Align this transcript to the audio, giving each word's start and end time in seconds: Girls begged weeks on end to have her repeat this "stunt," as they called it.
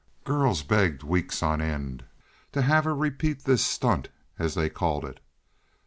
Girls 0.23 0.63
begged 0.63 1.03
weeks 1.03 1.43
on 1.43 1.61
end 1.61 2.05
to 2.53 2.63
have 2.63 2.85
her 2.85 2.95
repeat 2.95 3.43
this 3.43 3.63
"stunt," 3.63 4.09
as 4.39 4.55
they 4.55 4.67
called 4.67 5.05
it. 5.05 5.19